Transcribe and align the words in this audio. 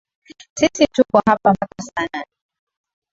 Sisi 0.59 0.85
tuko 0.95 1.15
hapa 1.27 1.49
mpaka 1.53 1.81
saa 1.87 2.05
nane. 2.13 2.31